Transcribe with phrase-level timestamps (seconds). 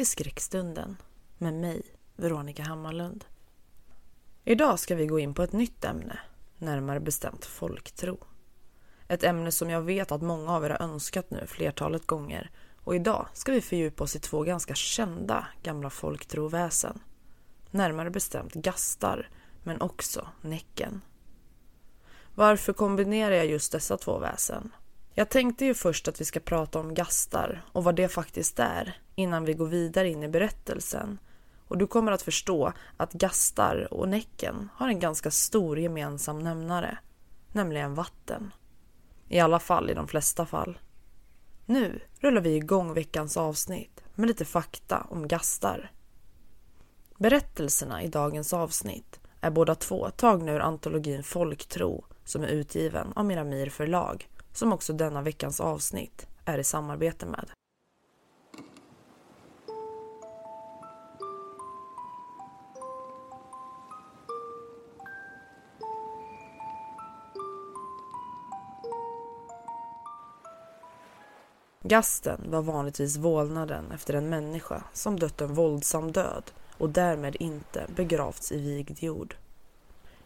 [0.00, 0.96] till Skräckstunden
[1.38, 1.82] med mig,
[2.16, 3.24] Veronica Hammarlund.
[4.44, 6.18] Idag ska vi gå in på ett nytt ämne,
[6.58, 8.18] närmare bestämt folktro.
[9.08, 12.50] Ett ämne som jag vet att många av er har önskat nu flertalet gånger
[12.84, 17.00] och idag ska vi fördjupa oss i två ganska kända gamla folktroväsen.
[17.70, 19.28] Närmare bestämt gastar,
[19.62, 21.00] men också Näcken.
[22.34, 24.72] Varför kombinerar jag just dessa två väsen?
[25.14, 28.98] Jag tänkte ju först att vi ska prata om gastar och vad det faktiskt är
[29.14, 31.18] innan vi går vidare in i berättelsen.
[31.68, 36.98] Och du kommer att förstå att gastar och Näcken har en ganska stor gemensam nämnare,
[37.52, 38.52] nämligen vatten.
[39.28, 40.78] I alla fall i de flesta fall.
[41.66, 45.90] Nu rullar vi igång veckans avsnitt med lite fakta om gastar.
[47.18, 53.24] Berättelserna i dagens avsnitt är båda två tagna ur antologin Folktro som är utgiven av
[53.24, 54.28] Miramir förlag
[54.60, 57.50] som också denna veckans avsnitt är i samarbete med.
[71.82, 77.86] Gasten var vanligtvis vålnaden efter en människa som dött en våldsam död och därmed inte
[77.96, 79.36] begravts i vigd jord.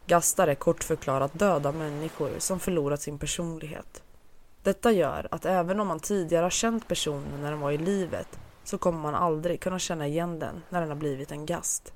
[0.05, 4.04] Gastar är kort förklarat döda människor som förlorat sin personlighet.
[4.65, 8.39] Detta gör att även om man tidigare har känt personen när den var i livet
[8.63, 11.93] så kommer man aldrig kunna känna igen den när den har blivit en gast.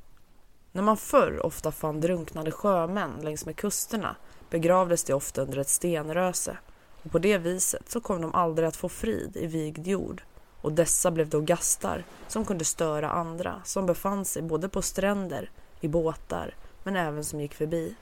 [0.71, 4.15] När man förr ofta fann drunknade sjömän längs med kusterna
[4.49, 6.57] begravdes de ofta under ett stenröse
[7.03, 10.23] och på det viset så kom de aldrig att få frid i vigd jord
[10.61, 15.51] och dessa blev då gastar som kunde störa andra som befann sig både på stränder,
[15.81, 17.95] i båtar men även som gick förbi.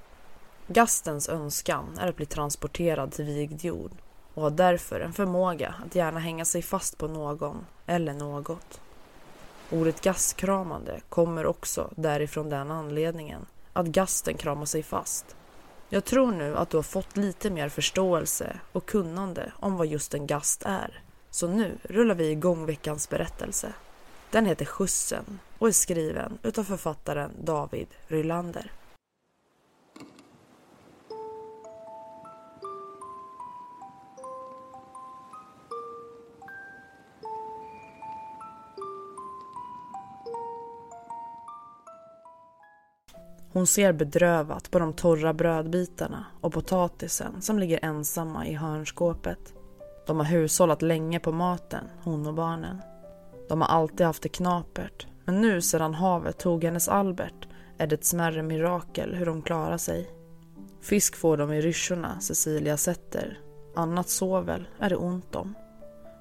[0.67, 3.91] Gastens önskan är att bli transporterad till vigd jord
[4.37, 8.81] och har därför en förmåga att gärna hänga sig fast på någon eller något.
[9.71, 15.35] Ordet gastkramande kommer också därifrån den anledningen att gasten kramar sig fast.
[15.89, 20.13] Jag tror nu att du har fått lite mer förståelse och kunnande om vad just
[20.13, 21.01] en gast är.
[21.29, 23.73] Så nu rullar vi igång veckans berättelse.
[24.31, 28.71] Den heter Skjutsen och är skriven utav författaren David Rylander.
[43.57, 49.53] Hon ser bedrövat på de torra brödbitarna och potatisen som ligger ensamma i hörnskåpet.
[50.07, 52.81] De har hushållat länge på maten, hon och barnen.
[53.49, 57.47] De har alltid haft det knapert, men nu sedan havet tog hennes Albert
[57.77, 60.09] är det ett smärre mirakel hur de klarar sig.
[60.81, 63.39] Fisk får de i ryschorna Cecilia sätter.
[63.75, 65.55] Annat sovel är det ont om.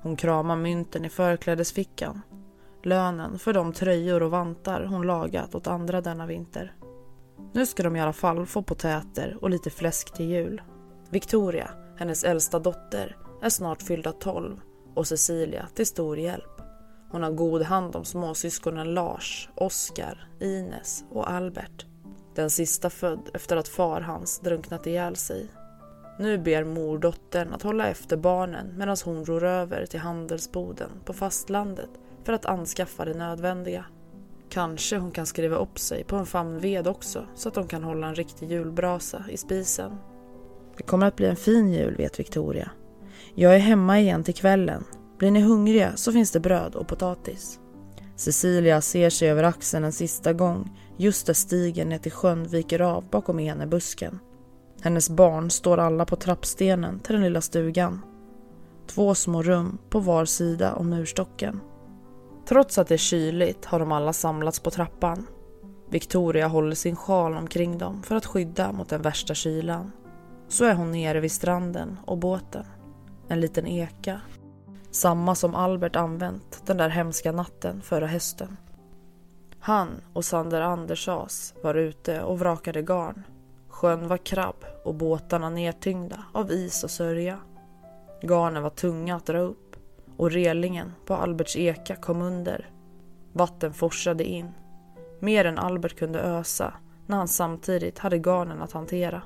[0.03, 2.23] Hon kramar mynten i förklädesfickan.
[2.83, 6.75] Lönen för de tröjor och vantar hon lagat åt andra denna vinter.
[7.53, 10.63] Nu ska de i alla fall få potäter och lite fläsk till jul.
[11.11, 14.61] Victoria, hennes äldsta dotter, är snart fyllda 12
[14.95, 16.61] och Cecilia till stor hjälp.
[17.11, 21.87] Hon har god hand om småsyskonen Lars, Oskar, Ines och Albert.
[22.35, 25.49] Den sista född efter att far hans drunknat ihjäl sig.
[26.19, 31.91] Nu ber mordottern att hålla efter barnen medan hon ror över till handelsboden på fastlandet
[32.25, 33.85] för att anskaffa det nödvändiga.
[34.49, 37.85] Kanske hon kan skriva upp sig på en famn ved också så att de kan
[37.85, 39.93] hålla en riktig julbrasa i spisen.
[40.77, 42.71] Det kommer att bli en fin jul vet Victoria.
[43.35, 44.85] Jag är hemma igen till kvällen.
[45.19, 47.61] Blir ni hungriga så finns det bröd och potatis.
[48.17, 52.81] Cecilia ser sig över axeln en sista gång just där stigen ner till sjön viker
[52.81, 54.19] av bakom enebusken.
[54.83, 58.05] Hennes barn står alla på trappstenen till den lilla stugan.
[58.87, 61.61] Två små rum på var sida om murstocken.
[62.49, 65.27] Trots att det är kyligt har de alla samlats på trappan.
[65.91, 69.93] Victoria håller sin sjal omkring dem för att skydda mot den värsta kylan.
[70.49, 72.65] Så är hon nere vid stranden och båten.
[73.29, 74.21] En liten eka.
[74.91, 78.57] Samma som Albert använt den där hemska natten förra hösten.
[79.59, 83.23] Han och Sander Andersas var ute och vrakade garn.
[83.69, 87.39] Sjön var krabb och båtarna nedtyngda av is och sörja.
[88.23, 89.66] Garnen var tunga att dra upp
[90.17, 92.71] och relingen på Alberts eka kom under.
[93.33, 94.51] Vatten forsade in.
[95.21, 96.75] Mer än Albert kunde ösa
[97.07, 99.23] när han samtidigt hade garnen att hantera.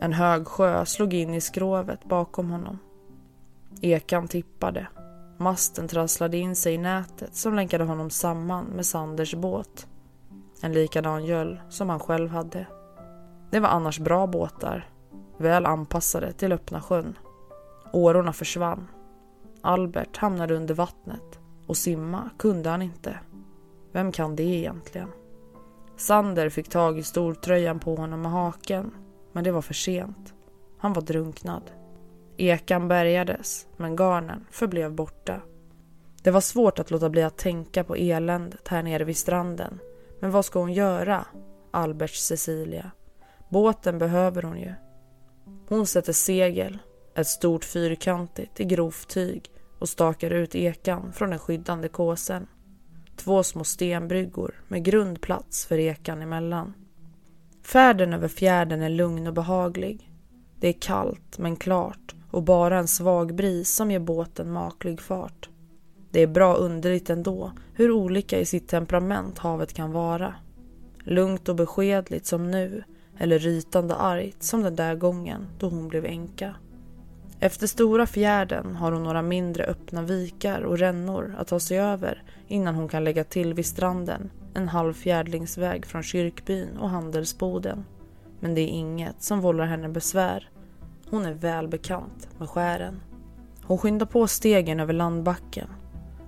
[0.00, 2.78] En hög sjö slog in i skrovet bakom honom.
[3.80, 4.86] Ekan tippade.
[5.36, 9.86] Masten trasslade in sig i nätet som länkade honom samman med Sanders båt.
[10.62, 12.66] En likadan göll som han själv hade.
[13.50, 14.88] Det var annars bra båtar,
[15.36, 17.18] väl anpassade till öppna sjön.
[17.92, 18.88] Årorna försvann.
[19.68, 23.18] Albert hamnade under vattnet och simma kunde han inte.
[23.92, 25.08] Vem kan det egentligen?
[25.96, 28.90] Sander fick tag i stortröjan på honom med haken,
[29.32, 30.34] men det var för sent.
[30.78, 31.62] Han var drunknad.
[32.36, 35.40] Ekan bärgades, men garnen förblev borta.
[36.22, 39.78] Det var svårt att låta bli att tänka på eländet här nere vid stranden.
[40.20, 41.26] Men vad ska hon göra?
[41.70, 42.90] Alberts Cecilia.
[43.48, 44.72] Båten behöver hon ju.
[45.68, 46.78] Hon sätter segel,
[47.14, 52.46] ett stort fyrkantigt i grovt tyg och stakar ut ekan från den skyddande kåsen.
[53.16, 56.74] Två små stenbryggor med grundplats för ekan emellan.
[57.62, 60.10] Färden över fjärden är lugn och behaglig.
[60.60, 65.48] Det är kallt men klart och bara en svag bris som ger båten maklig fart.
[66.10, 70.34] Det är bra underligt ändå hur olika i sitt temperament havet kan vara.
[71.04, 72.84] Lugnt och beskedligt som nu
[73.18, 76.54] eller rytande argt som den där gången då hon blev änka.
[77.40, 82.22] Efter stora fjärden har hon några mindre öppna vikar och rännor att ta sig över
[82.48, 87.84] innan hon kan lägga till vid stranden en halv fjärdlingsväg från kyrkbyn och handelsboden.
[88.40, 90.50] Men det är inget som vållar henne besvär.
[91.10, 93.00] Hon är väl bekant med skären.
[93.62, 95.68] Hon skyndar på stegen över landbacken.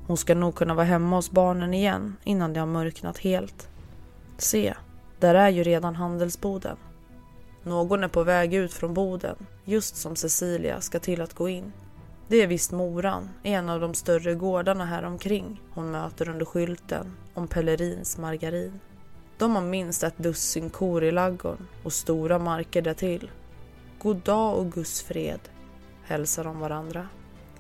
[0.07, 3.69] Hon ska nog kunna vara hemma hos barnen igen innan det har mörknat helt.
[4.39, 4.75] Se,
[5.19, 6.77] där är ju redan handelsboden.
[7.63, 11.73] Någon är på väg ut från boden, just som Cecilia ska till att gå in.
[12.29, 17.17] Det är visst Moran, en av de större gårdarna här omkring hon möter under skylten
[17.35, 18.81] om Pellerins margarin.
[19.39, 23.31] De har minst ett dussin kor i laggorn och stora marker därtill.
[23.99, 25.41] God dag och Guds fred,
[26.05, 27.09] hälsar de varandra.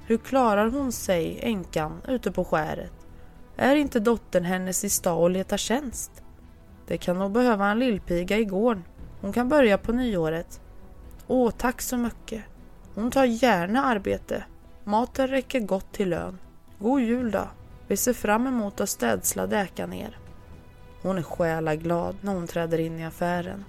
[0.07, 2.93] Hur klarar hon sig, änkan, ute på skäret?
[3.57, 6.23] Är inte dottern hennes i stad och letar tjänst?
[6.87, 8.85] Det kan nog behöva en lillpiga i gården.
[9.21, 10.61] Hon kan börja på nyåret.
[11.27, 12.45] Åh, tack så mycket.
[12.95, 14.45] Hon tar gärna arbete.
[14.85, 16.39] Maten räcker gott till lön.
[16.79, 17.49] God jul då.
[17.89, 20.19] Vi ser fram emot att städsla däka ner.
[21.03, 23.65] Hon är själaglad när hon träder in i affären.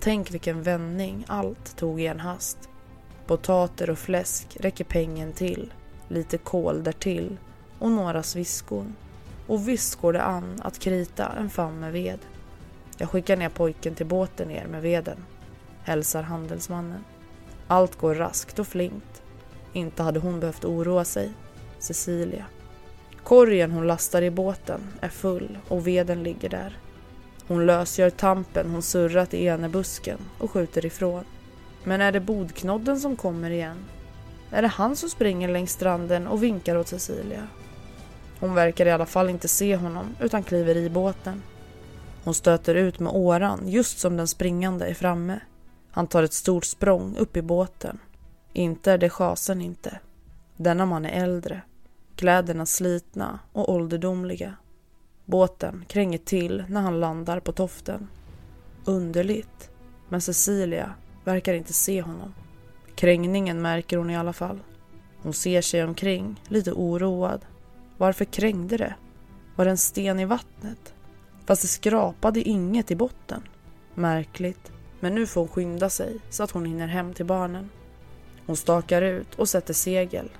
[0.00, 2.58] Tänk vilken vändning allt tog i en hast.
[3.26, 5.72] Potater och fläsk räcker pengen till.
[6.08, 7.38] Lite kål därtill
[7.78, 8.94] och några sviskon.
[9.46, 12.18] Och visst går det an att krita en famn med ved.
[12.98, 15.24] Jag skickar ner pojken till båten ner med veden,
[15.82, 17.04] hälsar handelsmannen.
[17.66, 19.22] Allt går raskt och flinkt.
[19.72, 21.32] Inte hade hon behövt oroa sig.
[21.78, 22.44] Cecilia.
[23.22, 26.78] Korgen hon lastar i båten är full och veden ligger där.
[27.48, 31.24] Hon lösgör tampen hon surrat i enebusken och skjuter ifrån.
[31.84, 33.84] Men är det bodknodden som kommer igen?
[34.50, 37.48] Är det han som springer längs stranden och vinkar åt Cecilia?
[38.40, 41.42] Hon verkar i alla fall inte se honom utan kliver i båten.
[42.26, 45.40] Hon stöter ut med åran just som den springande är framme.
[45.90, 47.98] Han tar ett stort språng upp i båten.
[48.52, 50.00] Inte är det chasen inte.
[50.56, 51.62] Denna man är äldre.
[52.16, 54.56] Kläderna slitna och ålderdomliga.
[55.24, 58.08] Båten kränger till när han landar på toften.
[58.84, 59.70] Underligt,
[60.08, 62.34] men Cecilia verkar inte se honom.
[62.94, 64.60] Krängningen märker hon i alla fall.
[65.22, 67.46] Hon ser sig omkring, lite oroad.
[67.96, 68.94] Varför krängde det?
[69.56, 70.92] Var det en sten i vattnet?
[71.46, 73.42] Fast det skrapade inget i botten.
[73.94, 74.72] Märkligt.
[75.00, 77.70] Men nu får hon skynda sig så att hon hinner hem till barnen.
[78.46, 80.30] Hon stakar ut och sätter segel.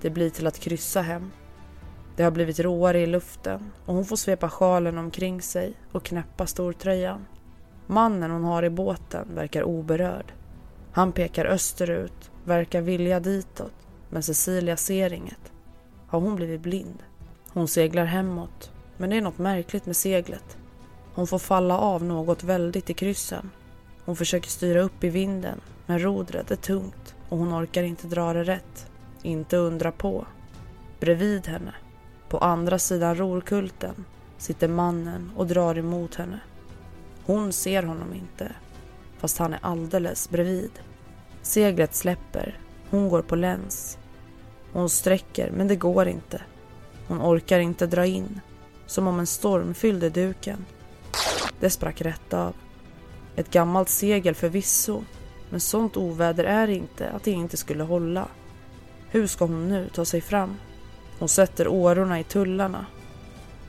[0.00, 1.30] Det blir till att kryssa hem.
[2.16, 6.46] Det har blivit råare i luften och hon får svepa sjalen omkring sig och knäppa
[6.46, 7.26] stortröjan.
[7.86, 10.32] Mannen hon har i båten verkar oberörd.
[10.92, 15.52] Han pekar österut, verkar vilja ditåt, men Cecilia ser inget.
[16.06, 17.02] Har hon blivit blind?
[17.48, 20.56] Hon seglar hemåt men det är något märkligt med seglet.
[21.14, 23.50] Hon får falla av något väldigt i kryssen.
[24.04, 28.32] Hon försöker styra upp i vinden, men rodret är tungt och hon orkar inte dra
[28.32, 28.90] det rätt.
[29.22, 30.26] Inte undra på.
[31.00, 31.74] Bredvid henne,
[32.28, 34.04] på andra sidan rorkulten,
[34.38, 36.40] sitter mannen och drar emot henne.
[37.26, 38.52] Hon ser honom inte,
[39.18, 40.70] fast han är alldeles bredvid.
[41.42, 42.58] Seglet släpper,
[42.90, 43.98] hon går på läns.
[44.72, 46.42] Hon sträcker, men det går inte.
[47.08, 48.40] Hon orkar inte dra in,
[48.90, 50.64] som om en storm fyllde duken.
[51.60, 52.54] Det sprack rätt av.
[53.36, 55.04] Ett gammalt segel förvisso,
[55.50, 58.28] men sånt oväder är inte att det inte skulle hålla.
[59.10, 60.56] Hur ska hon nu ta sig fram?
[61.18, 62.86] Hon sätter årorna i tullarna.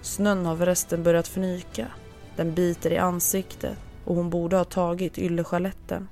[0.02, 1.88] Snön har förresten börjat fnyka.
[2.36, 6.08] Den biter i ansiktet och hon borde ha tagit ylleskaletten.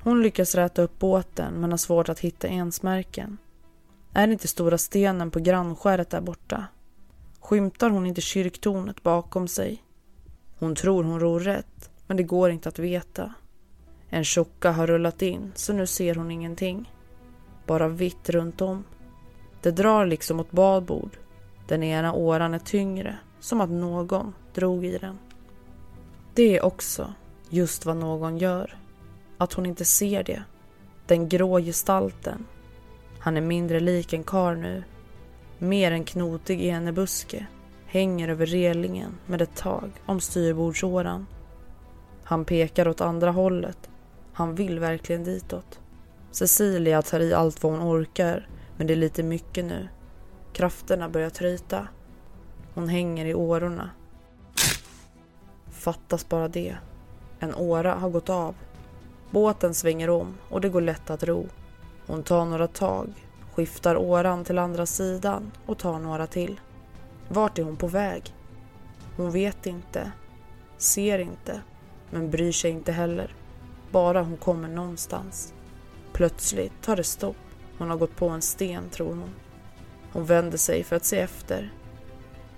[0.00, 3.38] Hon lyckas räta upp båten men har svårt att hitta ensmärken.
[4.12, 6.66] Är det inte stora stenen på grannskäret där borta?
[7.40, 9.84] Skymtar hon inte kyrktornet bakom sig?
[10.58, 13.34] Hon tror hon ror rätt, men det går inte att veta.
[14.08, 16.92] En tjocka har rullat in, så nu ser hon ingenting.
[17.66, 18.84] Bara vitt runt om.
[19.62, 21.16] Det drar liksom åt badbord.
[21.68, 25.18] Den ena åran är tyngre, som att någon drog i den.
[26.34, 27.14] Det är också
[27.48, 28.78] just vad någon gör.
[29.38, 30.42] Att hon inte ser det.
[31.06, 32.46] Den grå gestalten.
[33.18, 34.84] Han är mindre lik en kar nu.
[35.62, 37.46] Mer än knotig enebuske.
[37.86, 41.26] Hänger över relingen med ett tag om styrbordsåran.
[42.24, 43.90] Han pekar åt andra hållet.
[44.32, 45.80] Han vill verkligen ditåt.
[46.30, 49.88] Cecilia tar i allt vad hon orkar, men det är lite mycket nu.
[50.52, 51.88] Krafterna börjar tryta.
[52.74, 53.90] Hon hänger i årorna.
[55.70, 56.76] Fattas bara det.
[57.38, 58.54] En åra har gått av.
[59.30, 61.46] Båten svänger om och det går lätt att ro.
[62.06, 63.08] Hon tar några tag,
[63.60, 66.60] skiftar åran till andra sidan och tar några till.
[67.28, 68.34] Vart är hon på väg?
[69.16, 70.12] Hon vet inte,
[70.78, 71.60] ser inte,
[72.10, 73.34] men bryr sig inte heller.
[73.90, 75.54] Bara hon kommer någonstans.
[76.12, 77.36] Plötsligt tar det stopp.
[77.78, 79.30] Hon har gått på en sten, tror hon.
[80.12, 81.72] Hon vänder sig för att se efter.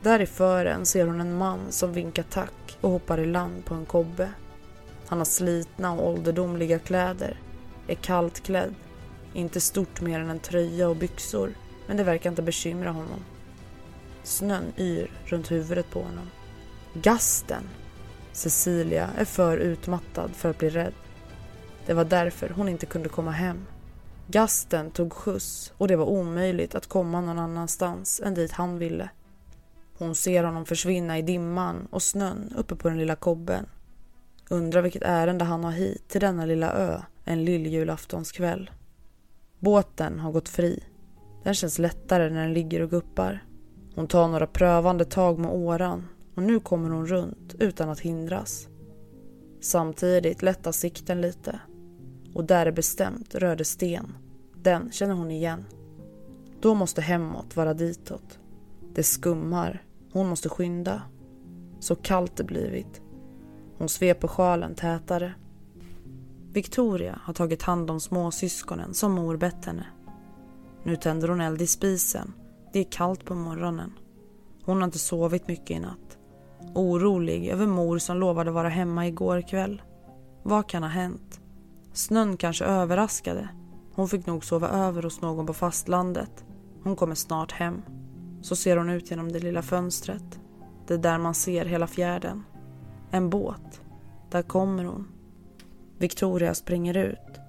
[0.02, 3.74] Där i fören ser hon en man som vinkar tack och hoppar i land på
[3.74, 4.28] en kobbe.
[5.06, 7.40] Han har slitna och ålderdomliga kläder,
[7.86, 8.74] är kallt klädd,
[9.34, 11.54] inte stort mer än en tröja och byxor,
[11.86, 13.24] men det verkar inte bekymra honom.
[14.22, 16.30] Snön yr runt huvudet på honom.
[16.94, 17.62] Gasten!
[18.32, 20.92] Cecilia är för utmattad för att bli rädd.
[21.86, 23.66] Det var därför hon inte kunde komma hem.
[24.26, 29.10] Gasten tog skjuts och det var omöjligt att komma någon annanstans än dit han ville.
[29.98, 33.66] Hon ser honom försvinna i dimman och snön uppe på den lilla kobben.
[34.48, 38.70] Undrar vilket ärende han har hit till denna lilla ö en lilljulaftonskväll.
[39.62, 40.82] Båten har gått fri.
[41.42, 43.44] Den känns lättare när den ligger och guppar.
[43.94, 48.68] Hon tar några prövande tag med åran och nu kommer hon runt utan att hindras.
[49.60, 51.60] Samtidigt lättar sikten lite
[52.34, 54.14] och där är bestämt röde sten.
[54.62, 55.64] Den känner hon igen.
[56.60, 58.38] Då måste hemåt vara ditåt.
[58.94, 59.82] Det skummar.
[60.12, 61.02] Hon måste skynda.
[61.80, 63.00] Så kallt det blivit.
[63.78, 65.34] Hon sveper sjalen tätare.
[66.52, 69.86] Victoria har tagit hand om småsyskonen som mor bett henne.
[70.84, 72.32] Nu tänder hon eld i spisen.
[72.72, 73.92] Det är kallt på morgonen.
[74.64, 76.18] Hon har inte sovit mycket i natt.
[76.74, 79.82] Orolig över mor som lovade vara hemma igår kväll.
[80.42, 81.40] Vad kan ha hänt?
[81.92, 83.48] Snön kanske överraskade.
[83.94, 86.44] Hon fick nog sova över hos någon på fastlandet.
[86.82, 87.82] Hon kommer snart hem.
[88.42, 90.40] Så ser hon ut genom det lilla fönstret.
[90.86, 92.44] Det är där man ser hela fjärden.
[93.10, 93.80] En båt.
[94.30, 95.08] Där kommer hon.
[96.02, 97.40] Victoria springer ut.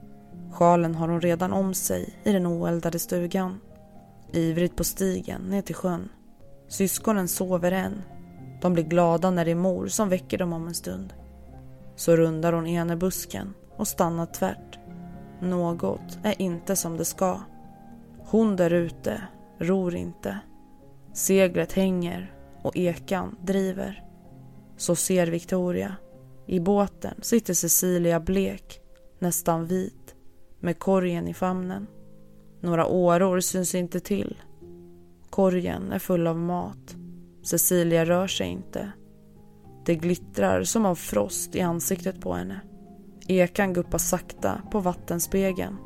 [0.52, 3.60] Sjalen har hon redan om sig i den oeldade stugan.
[4.34, 6.10] Ivrigt på stigen ner till sjön.
[6.68, 8.02] Syskonen sover än.
[8.62, 11.14] De blir glada när det är mor som väcker dem om en stund.
[11.96, 14.80] Så rundar hon ene busken och stannar tvärt.
[15.42, 17.40] Något är inte som det ska.
[18.20, 19.22] Hon där ute
[19.60, 20.40] ror inte.
[21.14, 24.04] Seglet hänger och ekan driver.
[24.78, 25.96] Så ser Victoria.
[26.46, 28.80] I båten sitter Cecilia blek,
[29.20, 30.16] nästan vit,
[30.60, 31.88] med korgen i famnen.
[32.62, 34.42] Några åror syns inte till.
[35.30, 36.96] Korgen är full av mat.
[37.44, 38.92] Cecilia rör sig inte.
[39.86, 42.62] Det glittrar som av frost i ansiktet på henne.
[43.28, 45.78] Ekan guppar sakta på vattenspegeln.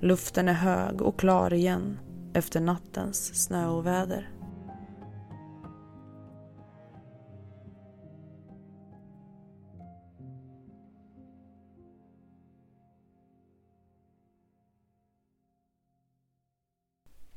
[0.00, 1.98] Luften är hög och klar igen
[2.34, 4.30] efter nattens snöoväder.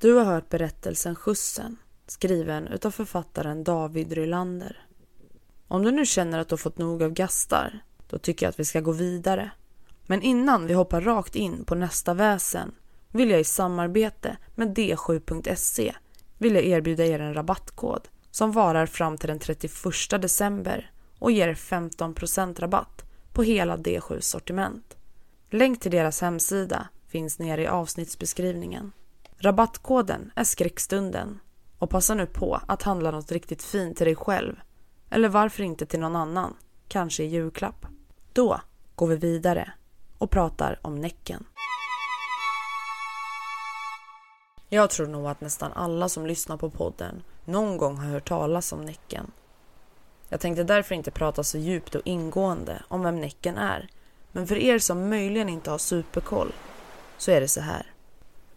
[0.03, 4.85] Du har hört berättelsen Skjutsen skriven utav författaren David Rylander.
[5.67, 8.59] Om du nu känner att du har fått nog av gastar då tycker jag att
[8.59, 9.51] vi ska gå vidare.
[10.05, 12.75] Men innan vi hoppar rakt in på nästa väsen
[13.11, 15.93] vill jag i samarbete med D7.se
[16.37, 19.71] vill jag erbjuda er en rabattkod som varar fram till den 31
[20.21, 24.97] december och ger 15% rabatt på hela D7 sortiment.
[25.49, 28.91] Länk till deras hemsida finns nere i avsnittsbeskrivningen.
[29.43, 31.39] Rabattkoden är skräckstunden
[31.79, 34.55] och passa nu på att handla något riktigt fint till dig själv
[35.09, 36.55] eller varför inte till någon annan,
[36.87, 37.85] kanske i julklapp.
[38.33, 38.61] Då
[38.95, 39.73] går vi vidare
[40.17, 41.45] och pratar om Näcken.
[44.69, 48.73] Jag tror nog att nästan alla som lyssnar på podden någon gång har hört talas
[48.73, 49.31] om Näcken.
[50.29, 53.89] Jag tänkte därför inte prata så djupt och ingående om vem Näcken är.
[54.31, 56.53] Men för er som möjligen inte har superkoll
[57.17, 57.92] så är det så här.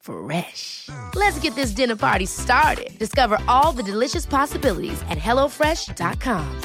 [0.00, 0.88] Fresh.
[1.14, 2.90] Let's get this dinner party started.
[2.98, 6.60] Discover all the delicious possibilities at hellofresh.com.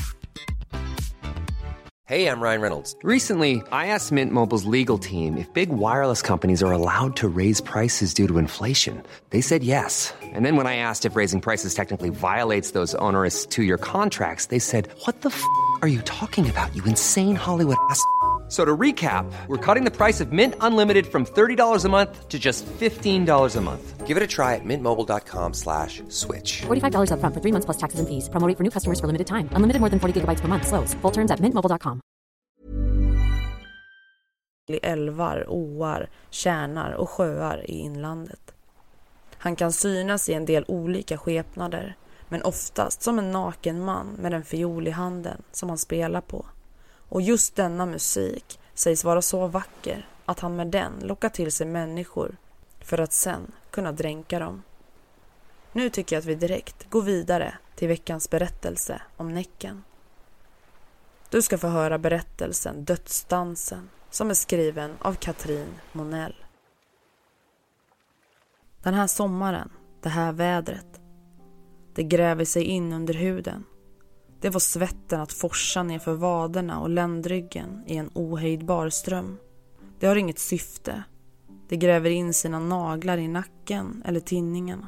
[2.07, 2.95] Hey, I'm Ryan Reynolds.
[3.01, 7.61] Recently, I asked Mint Mobile's legal team if big wireless companies are allowed to raise
[7.61, 9.01] prices due to inflation.
[9.31, 10.13] They said yes.
[10.21, 14.47] And then when I asked if raising prices technically violates those onerous two year contracts,
[14.47, 15.43] they said, What the f
[15.81, 17.99] are you talking about, you insane Hollywood ass?
[18.47, 22.37] So to recap, we're cutting the price of Mint Unlimited from $30 a month to
[22.37, 24.05] just $15 a month.
[24.05, 26.61] Give it a try at mintmobile.com slash switch.
[26.67, 28.29] $45 upfront for three months plus taxes and fees.
[28.29, 29.49] Promo rate for new customers for limited time.
[29.57, 30.67] Unlimited more than 40 gigabytes per month.
[30.67, 30.93] Slows.
[31.01, 32.01] Full terms at mintmobile.com.
[34.81, 38.53] älvar, åar, tjärnar och sjöar i inlandet.
[39.37, 41.95] Han kan synas i en del olika skepnader
[42.29, 46.45] men oftast som en naken man med en fiol i handen som han spelar på.
[47.09, 51.67] Och just denna musik sägs vara så vacker att han med den lockar till sig
[51.67, 52.37] människor
[52.79, 54.63] för att sen kunna dränka dem.
[55.71, 59.83] Nu tycker jag att vi direkt går vidare till veckans berättelse om Näcken.
[61.29, 66.35] Du ska få höra berättelsen Dödsdansen som är skriven av Katrin Monell.
[68.83, 69.69] Den här sommaren,
[70.01, 71.01] det här vädret,
[71.93, 73.63] det gräver sig in under huden
[74.45, 79.37] det var svetten att forsa nerför vaderna och ländryggen i en ohejdbar ström.
[79.99, 81.03] Det har inget syfte.
[81.69, 84.87] Det gräver in sina naglar i nacken eller tinningarna.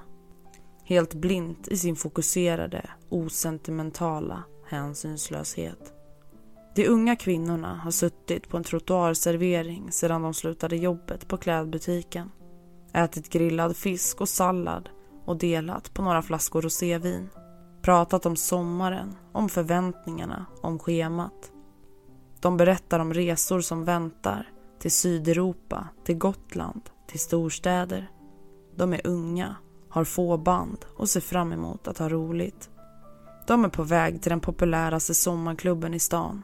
[0.83, 5.93] Helt blint i sin fokuserade, osentimentala hänsynslöshet.
[6.75, 12.31] De unga kvinnorna har suttit på en trottoarservering sedan de slutade jobbet på klädbutiken.
[12.93, 14.89] Ätit grillad fisk och sallad
[15.25, 17.29] och delat på några flaskor rosévin.
[17.87, 21.51] Pratat om sommaren, om förväntningarna, om schemat.
[22.39, 28.11] De berättar om resor som väntar till Sydeuropa, till Gotland, till storstäder.
[28.75, 29.55] De är unga,
[29.89, 32.69] har få band och ser fram emot att ha roligt.
[33.47, 36.43] De är på väg till den populäraste sommarklubben i stan.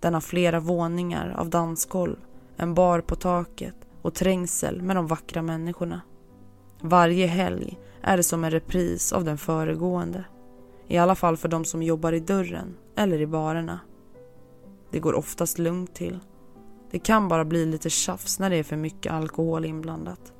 [0.00, 2.16] Den har flera våningar av dansgolv,
[2.56, 6.00] en bar på taket och trängsel med de vackra människorna.
[6.80, 10.24] Varje helg är det som en repris av den föregående.
[10.88, 13.80] I alla fall för de som jobbar i dörren eller i barerna.
[14.90, 16.18] Det går oftast lugnt till.
[16.90, 20.32] Det kan bara bli lite tjafs när det är för mycket alkohol inblandat.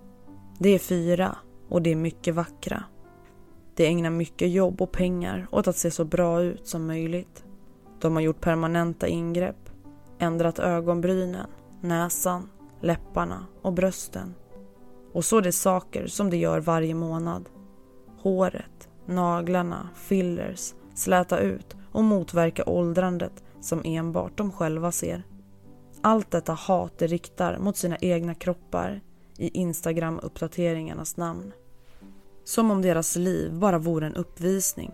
[0.58, 1.36] Det är fyra
[1.68, 2.84] och det är mycket vackra.
[3.74, 7.44] De ägnar mycket jobb och pengar åt att se så bra ut som möjligt.
[8.00, 9.70] De har gjort permanenta ingrepp,
[10.18, 11.46] ändrat ögonbrynen,
[11.80, 12.48] näsan,
[12.80, 14.34] läpparna och brösten.
[15.12, 17.48] Och så det saker som de gör varje månad.
[18.18, 25.22] Håret, naglarna, fillers, släta ut och motverka åldrandet som enbart de själva ser.
[26.02, 29.00] Allt detta hat de riktar mot sina egna kroppar
[29.36, 31.52] i Instagram-uppdateringarnas namn.
[32.44, 34.92] Som om deras liv bara vore en uppvisning.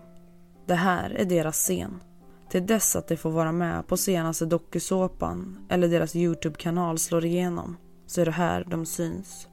[0.65, 2.01] Det här är deras scen.
[2.49, 7.77] Till dess att de får vara med på senaste dokusåpan eller deras Youtube-kanal slår igenom
[8.05, 9.47] så är det här de syns.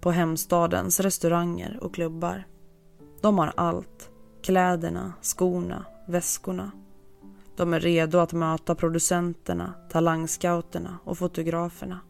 [0.00, 2.44] På hemstadens restauranger och klubbar.
[3.24, 4.10] De har allt.
[4.42, 6.70] Kläderna, skorna, väskorna.
[7.56, 12.00] De är redo att möta producenterna, talangscouterna och fotograferna.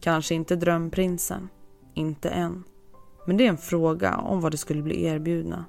[0.00, 1.48] Kanske inte drömprinsen.
[1.94, 2.64] Inte än.
[3.26, 5.64] Men det är en fråga om vad de skulle bli erbjudna.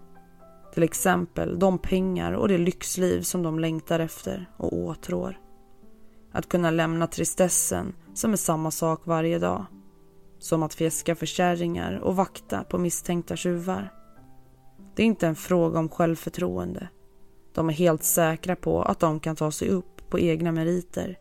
[0.73, 5.39] Till exempel de pengar och det lyxliv som de längtar efter och åtrår.
[6.31, 9.65] Att kunna lämna tristessen som är samma sak varje dag.
[10.39, 13.91] Som att fjäska för kärringar och vakta på misstänkta tjuvar.
[14.95, 16.89] Det är inte en fråga om självförtroende.
[17.53, 21.19] De är helt säkra på att de kan ta sig upp på egna meriter.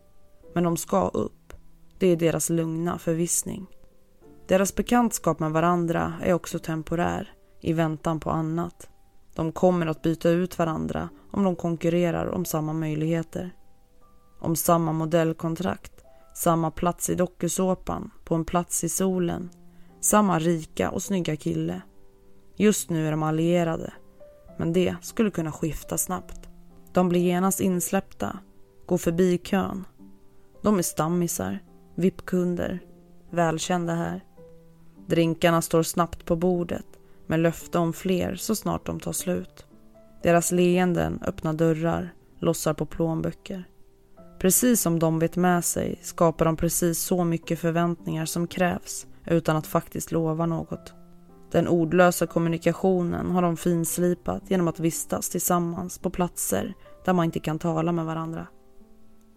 [0.55, 1.53] Men de ska upp.
[1.99, 3.67] Det är deras lugna förvissning.
[4.47, 8.89] Deras bekantskap med varandra är också temporär i väntan på annat.
[9.35, 13.51] De kommer att byta ut varandra om de konkurrerar om samma möjligheter.
[14.41, 15.93] Om samma modellkontrakt,
[16.35, 19.51] samma plats i dokusåpan, på en plats i solen,
[20.01, 21.83] samma rika och snygga kille.
[22.57, 23.93] Just nu är de allierade,
[24.57, 26.49] men det skulle kunna skifta snabbt.
[26.93, 28.39] De blir genast insläppta,
[28.87, 29.85] går förbi kön.
[30.63, 31.59] De är stammisar,
[31.95, 32.81] VIP-kunder,
[33.31, 34.25] välkända här.
[35.07, 36.87] Drinkarna står snabbt på bordet
[37.27, 39.67] med löfte om fler så snart de tar slut.
[40.23, 43.65] Deras leenden öppnar dörrar, lossar på plånböcker.
[44.39, 49.57] Precis som de vet med sig skapar de precis så mycket förväntningar som krävs utan
[49.57, 50.95] att faktiskt lova något.
[51.55, 57.41] Den ordlösa kommunikationen har de finslipat genom att vistas tillsammans på platser där man inte
[57.41, 58.47] kan tala med varandra.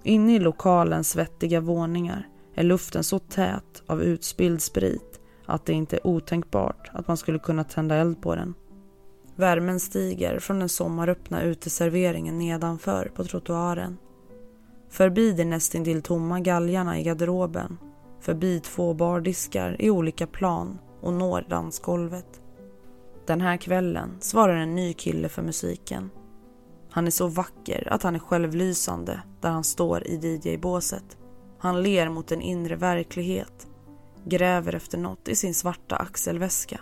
[0.04, 5.96] Inne i lokalens svettiga våningar är luften så tät av utspilld sprit att det inte
[5.96, 8.54] är otänkbart att man skulle kunna tända eld på den.
[9.36, 13.98] Värmen stiger från den sommaröppna uteserveringen nedanför på trottoaren.
[14.90, 17.78] Förbi de nästintill tomma galgarna i garderoben,
[18.20, 22.42] förbi två bardiskar i olika plan och når dansgolvet.
[23.26, 26.10] Den här kvällen svarar en ny kille för musiken.
[26.90, 31.18] Han är så vacker att han är självlysande där han står i DJ-båset.
[31.60, 33.68] Han ler mot en inre verklighet,
[34.26, 36.80] gräver efter något i sin svarta axelväska.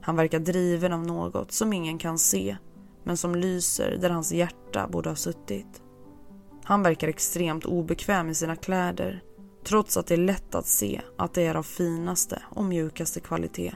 [0.00, 2.56] Han verkar driven av något som ingen kan se,
[3.04, 5.82] men som lyser där hans hjärta borde ha suttit.
[6.64, 9.22] Han verkar extremt obekväm i sina kläder,
[9.68, 13.74] trots att det är lätt att se att det är av finaste och mjukaste kvalitet.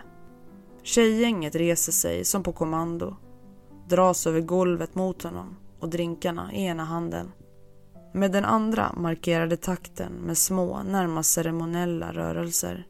[0.82, 3.16] Tjejgänget reser sig som på kommando,
[3.88, 7.32] dras över golvet mot honom och drinkarna i ena handen.
[8.14, 12.86] Med den andra markerade takten med små, närmast ceremoniella rörelser.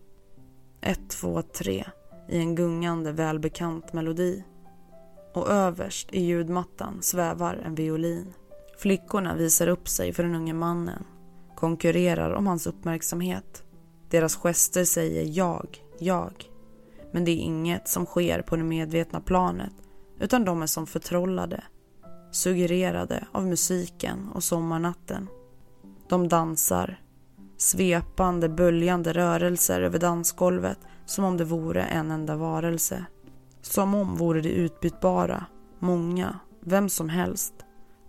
[0.81, 1.85] Ett, två, tre
[2.29, 4.45] i en gungande välbekant melodi.
[5.35, 8.35] Och överst i ljudmattan svävar en violin.
[8.79, 11.05] Flickorna visar upp sig för den unge mannen,
[11.63, 13.63] konkurrerar om hans uppmärksamhet.
[14.11, 15.67] Deras gester säger jag,
[15.99, 16.45] jag.
[17.13, 19.73] Men det är inget som sker på det medvetna planet
[20.19, 21.65] utan de är som förtrollade
[22.31, 25.29] suggererade av musiken och sommarnatten.
[26.09, 27.01] De dansar,
[27.57, 33.05] svepande, böljande rörelser över dansgolvet som om det vore en enda varelse.
[33.61, 35.47] Som om vore det utbytbara,
[35.79, 37.55] många, vem som helst.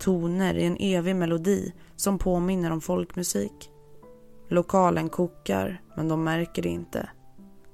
[0.04, 3.72] Toner i en evig melodi som påminner om folkmusik.
[4.50, 7.10] Lokalen kokar, men de märker det inte.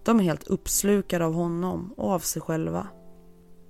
[0.03, 2.87] De är helt uppslukade av honom och av sig själva.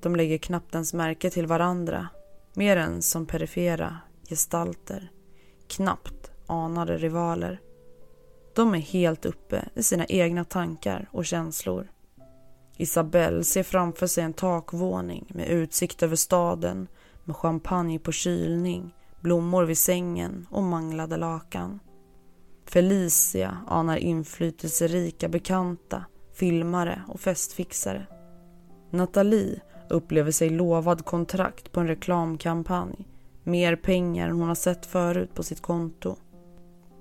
[0.02, 2.08] De lägger knappt ens märke till varandra
[2.54, 3.98] Mer än som perifera
[4.30, 5.12] gestalter,
[5.68, 7.62] knappt anade rivaler.
[8.56, 11.92] De är helt uppe i sina egna tankar och känslor.
[12.78, 16.88] Isabelle ser framför sig en takvåning med utsikt över staden
[17.30, 21.80] med champagne på kylning, blommor vid sängen och manglade lakan.
[22.66, 28.08] Felicia anar inflytelserika bekanta, filmare och festfixare.
[28.92, 33.08] Nathalie upplever sig lovad kontrakt på en reklamkampanj.
[33.44, 36.16] Mer pengar än hon har sett förut på sitt konto.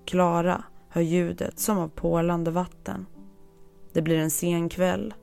[0.06, 3.06] Klara hör ljudet som av pålande vatten.
[3.92, 5.14] Det blir en sen kväll,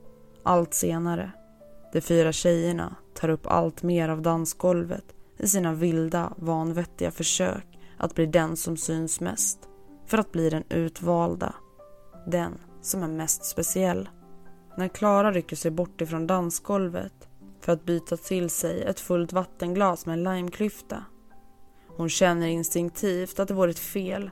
[0.42, 1.32] allt senare.
[1.92, 5.04] De fyra tjejerna tar upp allt mer av dansgolvet
[5.38, 9.58] i sina vilda, vanvettiga försök att bli den som syns mest.
[10.06, 11.54] För att bli den utvalda.
[12.26, 14.08] Den som är mest speciell.
[14.76, 17.28] När Klara rycker sig bort ifrån dansgolvet
[17.60, 21.04] för att byta till sig ett fullt vattenglas med en limeklyfta.
[21.96, 24.30] Hon känner instinktivt att det vore ett fel.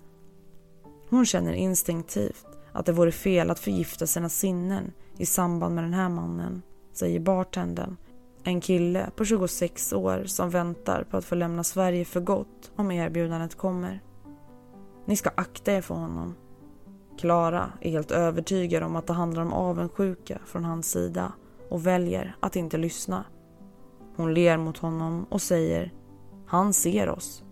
[1.10, 5.94] Hon känner instinktivt att det vore fel att förgifta sina sinnen i samband med den
[5.94, 7.96] här mannen, säger bartendern.
[8.46, 12.90] En kille på 26 år som väntar på att få lämna Sverige för gott om
[12.90, 14.02] erbjudandet kommer.
[15.06, 16.34] Ni ska akta er för honom.
[17.18, 21.32] Klara är helt övertygad om att det handlar om avundsjuka från hans sida
[21.70, 23.24] och väljer att inte lyssna.
[24.16, 25.92] Hon ler mot honom och säger
[26.46, 27.44] Han ser oss.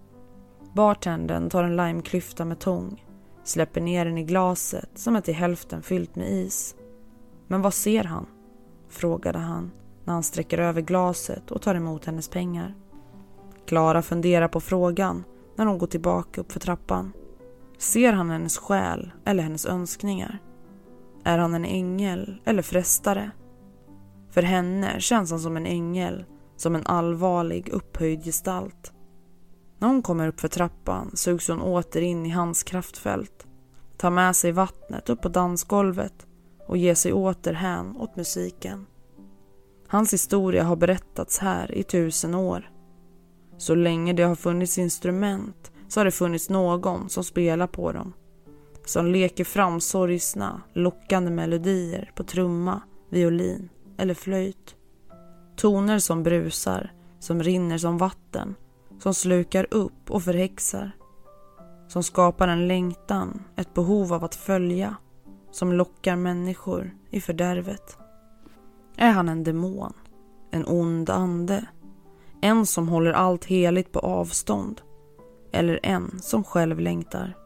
[0.74, 3.07] Bartendern tar en limeklyfta med tång,
[3.44, 6.76] släpper ner den i glaset som är till hälften fyllt med is.
[7.46, 8.26] Men vad ser han?
[8.88, 9.70] frågade han
[10.12, 12.75] när han sträcker över glaset och tar emot hennes pengar.
[13.66, 15.25] Klara funderar på frågan
[15.57, 17.12] när hon går tillbaka upp för trappan.
[17.79, 20.38] Ser han hennes själ eller hennes önskningar?
[21.25, 23.31] Är han en ängel eller frestare?
[24.31, 26.25] För henne känns han som en ängel,
[26.57, 28.92] som en allvarlig upphöjd gestalt.
[29.79, 33.46] När hon kommer upp för trappan sugs hon åter in i hans kraftfält,
[33.96, 36.27] tar med sig vattnet upp på dansgolvet
[36.66, 38.87] och ger sig åter hän åt musiken.
[39.92, 42.70] Hans historia har berättats här i tusen år.
[43.59, 48.12] Så länge det har funnits instrument så har det funnits någon som spelar på dem.
[48.85, 54.76] Som leker fram sorgsna, lockande melodier på trumma, violin eller flöjt.
[55.57, 58.55] Toner som brusar, som rinner som vatten,
[58.98, 60.92] som slukar upp och förhäxar.
[61.88, 64.96] Som skapar en längtan, ett behov av att följa,
[65.50, 67.98] som lockar människor i fördärvet.
[69.02, 69.92] Är han en demon?
[70.50, 71.66] En ond ande?
[72.40, 74.80] En som håller allt heligt på avstånd?
[75.52, 77.36] Eller en som själv längtar?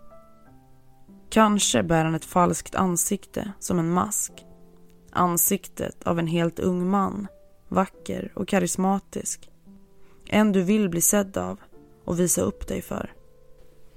[1.31, 4.33] Kanske bär han ett falskt ansikte som en mask.
[5.13, 7.27] Ansiktet av en helt ung man,
[7.69, 9.51] vacker och karismatisk.
[10.27, 11.61] En du vill bli sedd av
[12.05, 13.13] och visa upp dig för.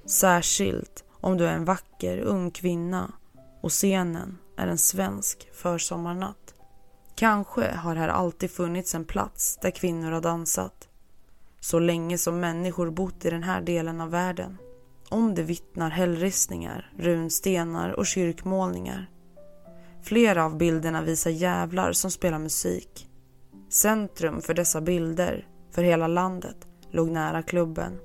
[0.05, 3.11] Särskilt om du är en vacker ung kvinna
[3.61, 6.48] och scenen är en svensk försommarnatt.
[7.19, 10.87] Kanske har här alltid funnits en plats där kvinnor har dansat.
[11.59, 14.57] Så länge som människor bott i den här delen av världen.
[15.09, 19.09] Om det vittnar hällristningar, runstenar och kyrkmålningar.
[20.03, 23.07] Flera av bilderna visar jävlar som spelar musik.
[23.69, 27.99] Centrum för dessa bilder, för hela landet, låg nära klubben.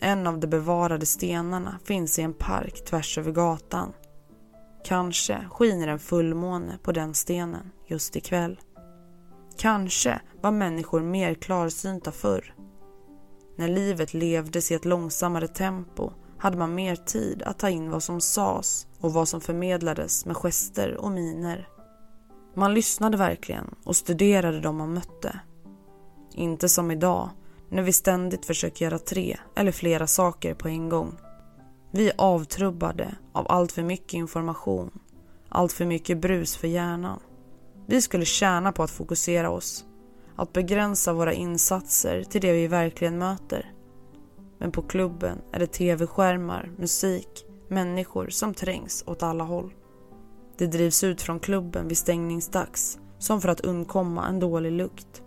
[0.00, 3.92] En av de bevarade stenarna finns i en park tvärs över gatan.
[4.84, 8.60] Kanske skiner en fullmåne på den stenen just ikväll.
[9.58, 12.54] Kanske var människor mer klarsynta förr.
[13.56, 18.02] När livet levdes i ett långsammare tempo hade man mer tid att ta in vad
[18.02, 21.68] som sades och vad som förmedlades med gester och miner.
[22.54, 25.40] Man lyssnade verkligen och studerade dem man mötte.
[26.34, 27.30] Inte som idag,
[27.68, 31.18] när vi ständigt försöker göra tre eller flera saker på en gång.
[31.96, 34.90] Vi är avtrubbade av allt för mycket information,
[35.48, 37.20] allt för mycket brus för hjärnan.
[37.86, 39.84] Vi skulle tjäna på att fokusera oss,
[40.36, 43.72] att begränsa våra insatser till det vi verkligen möter.
[44.58, 49.72] Men på klubben är det tv-skärmar, musik, människor som trängs åt alla håll.
[50.58, 55.22] Det drivs ut från klubben vid stängningsdags som för att undkomma en dålig lukt.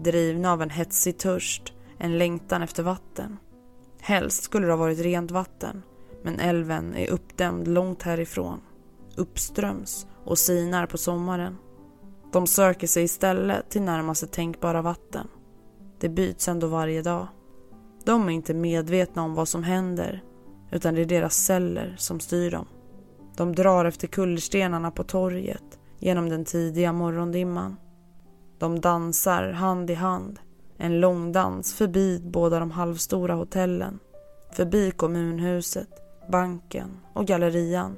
[0.00, 3.38] Drivna av en hetsig törst, en längtan efter vatten.
[4.00, 5.82] Helst skulle det ha varit rent vatten
[6.22, 8.60] men älven är uppdämd långt härifrån,
[9.16, 11.56] uppströms och sinar på sommaren.
[12.32, 15.28] De söker sig istället till närmaste tänkbara vatten.
[16.00, 17.26] Det byts ändå varje dag.
[18.04, 20.22] De är inte medvetna om vad som händer
[20.72, 22.66] utan det är deras celler som styr dem.
[23.36, 27.76] De drar efter kullerstenarna på torget genom den tidiga morgondimman.
[28.58, 30.38] De dansar hand i hand,
[30.76, 33.98] en lång dans förbi båda de halvstora hotellen,
[34.52, 35.88] förbi kommunhuset,
[36.32, 37.96] banken och gallerian.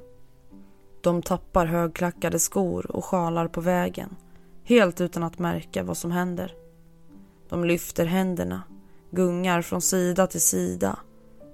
[1.01, 4.15] De tappar högklackade skor och sjalar på vägen,
[4.63, 6.53] helt utan att märka vad som händer.
[7.49, 8.63] De lyfter händerna,
[9.11, 10.99] gungar från sida till sida,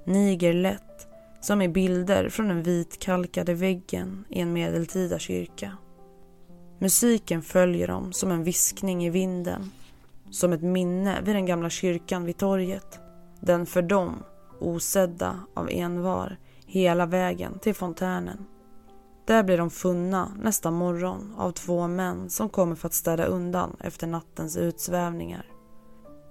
[0.05, 1.07] niger lätt,
[1.41, 5.77] som i bilder från den vitkalkade väggen i en medeltida kyrka.
[6.79, 9.71] Musiken följer dem som en viskning i vinden,
[10.31, 12.99] som ett minne vid den gamla kyrkan vid torget.
[13.39, 14.23] Den för dem,
[14.59, 16.37] osedda av envar,
[16.71, 18.45] hela vägen till fontänen.
[19.25, 23.75] Där blir de funna nästa morgon av två män som kommer för att städa undan
[23.79, 25.45] efter nattens utsvävningar.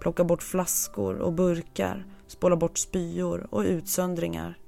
[0.01, 4.59] Plocka bort flaskor och burkar, spola bort spyor och utsöndringar.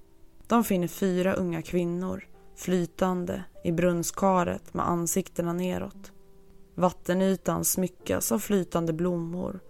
[0.46, 2.24] De finner fyra unga kvinnor
[2.56, 6.12] flytande i brunnskaret med ansiktena neråt.
[6.74, 9.60] Vattenytan smyckas av flytande blommor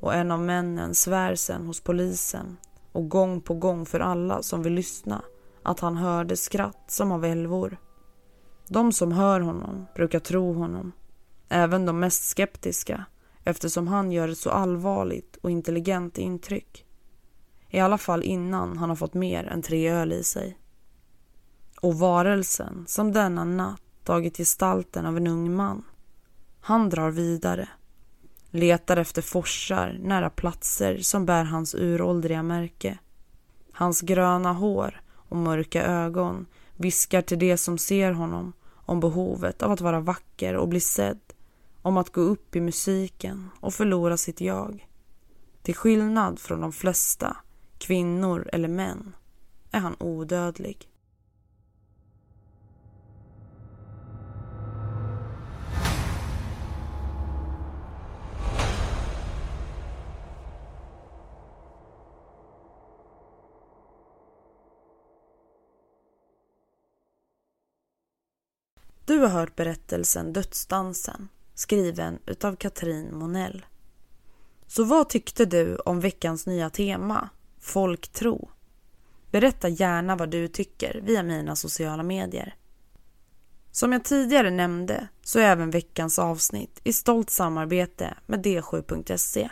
[0.00, 2.56] och en av männen svär sen hos polisen
[2.92, 5.22] och gång på gång för alla som vill lyssna
[5.62, 7.76] att han hörde skratt som av älvor.
[8.68, 10.92] De som hör honom brukar tro honom,
[11.48, 13.04] även de mest skeptiska
[13.44, 16.86] eftersom han gör ett så allvarligt och intelligent intryck.
[17.70, 20.58] I alla fall innan han har fått mer än tre öl i sig.
[21.80, 25.84] Och varelsen som denna natt tagit gestalten av en ung man.
[26.60, 27.68] Han drar vidare,
[28.50, 32.98] letar efter forsar nära platser som bär hans uråldriga märke.
[33.72, 35.00] Hans gröna hår
[35.32, 40.56] och mörka ögon viskar till det som ser honom om behovet av att vara vacker
[40.56, 41.20] och bli sedd,
[41.82, 44.88] om att gå upp i musiken och förlora sitt jag.
[45.62, 47.36] Till skillnad från de flesta,
[47.78, 49.14] kvinnor eller män,
[49.70, 50.88] är han odödlig.
[69.04, 73.66] Du har hört berättelsen Dödsdansen skriven utav Katrin Monell.
[74.66, 77.28] Så vad tyckte du om veckans nya tema,
[77.60, 78.50] folktro?
[79.30, 82.54] Berätta gärna vad du tycker via mina sociala medier.
[83.70, 89.50] Som jag tidigare nämnde så är även veckans avsnitt i stolt samarbete med D7.se.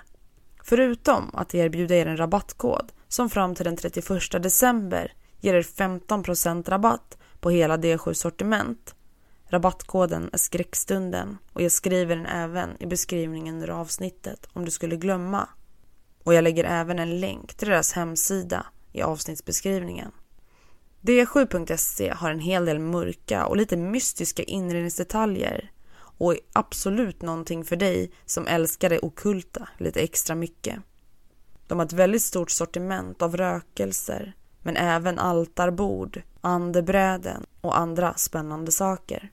[0.64, 6.70] Förutom att erbjuda er en rabattkod som fram till den 31 december ger er 15%
[6.70, 8.94] rabatt på hela D7 sortiment.
[9.50, 14.96] Rabattkoden är skräckstunden och jag skriver den även i beskrivningen under avsnittet om du skulle
[14.96, 15.48] glömma.
[16.24, 20.12] Och jag lägger även en länk till deras hemsida i avsnittsbeskrivningen.
[21.00, 27.76] D7.se har en hel del mörka och lite mystiska inredningsdetaljer och är absolut någonting för
[27.76, 30.76] dig som älskar det okulta lite extra mycket.
[31.66, 38.72] De har ett väldigt stort sortiment av rökelser men även altarbord, andebräden och andra spännande
[38.72, 39.30] saker.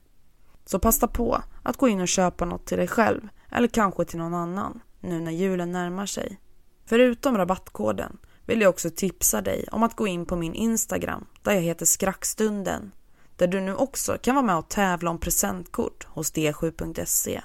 [0.68, 4.18] Så passa på att gå in och köpa något till dig själv eller kanske till
[4.18, 6.40] någon annan nu när julen närmar sig.
[6.86, 11.52] Förutom rabattkoden vill jag också tipsa dig om att gå in på min Instagram där
[11.52, 12.92] jag heter Skrackstunden
[13.36, 17.42] där du nu också kan vara med och tävla om presentkort hos d7.se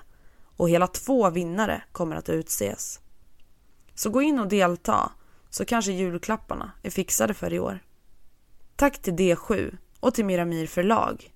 [0.57, 2.99] och hela två vinnare kommer att utses.
[3.95, 5.11] Så gå in och delta
[5.49, 7.79] så kanske julklapparna är fixade för i år.
[8.75, 11.33] Tack till D7 och till Miramir förlag.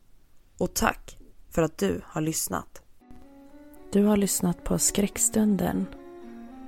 [0.58, 1.17] Och tack
[1.58, 2.82] för att du har lyssnat.
[3.92, 5.86] Du har lyssnat på Skräckstunden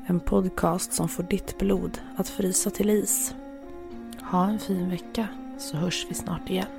[0.08, 3.36] en podcast som får ditt blod att frysa till is.
[4.32, 6.79] Ha en fin vecka så hörs vi snart igen.